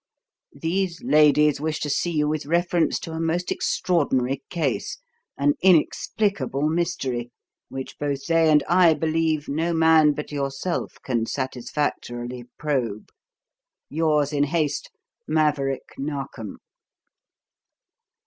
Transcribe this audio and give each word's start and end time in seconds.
These 0.59 1.03
ladies 1.03 1.61
wish 1.61 1.79
to 1.81 1.89
see 1.91 2.09
you 2.09 2.27
with 2.27 2.47
reference 2.47 2.97
to 3.01 3.11
a 3.11 3.19
most 3.19 3.51
extraordinary 3.51 4.41
case, 4.49 4.97
an 5.37 5.53
inexplicable 5.61 6.63
mystery, 6.67 7.29
which 7.69 7.99
both 7.99 8.25
they 8.25 8.49
and 8.49 8.63
I 8.67 8.95
believe 8.95 9.47
no 9.47 9.73
man 9.73 10.13
but 10.13 10.31
yourself 10.31 10.95
can 11.03 11.27
satisfactorily 11.27 12.45
probe. 12.57 13.09
"Yours 13.91 14.33
in 14.33 14.45
haste, 14.45 14.89
"Maverick 15.27 15.93
Narkom." 15.99 16.57